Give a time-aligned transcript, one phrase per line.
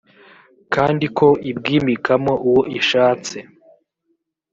[0.73, 3.37] kandi ko ibwimikamo uwo ishatse